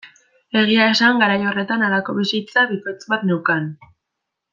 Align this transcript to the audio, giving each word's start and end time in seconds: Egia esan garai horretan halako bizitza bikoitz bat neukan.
Egia 0.59 0.85
esan 0.93 1.19
garai 1.23 1.35
horretan 1.49 1.85
halako 1.87 2.15
bizitza 2.21 2.63
bikoitz 2.75 2.99
bat 3.13 3.27
neukan. 3.33 3.69